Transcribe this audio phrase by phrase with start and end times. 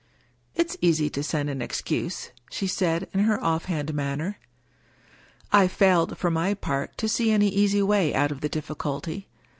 [0.55, 4.39] "It's easy to send an excuse," she said, in her off hand manner.
[5.51, 9.25] I failed, for my part, to see any easy way out of the dif ficulty.